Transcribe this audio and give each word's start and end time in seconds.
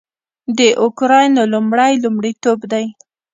د 0.57 0.59
اوکراین 0.83 1.33
لومړی 1.53 1.93
لومړیتوب 2.03 2.59
دی 2.71 2.85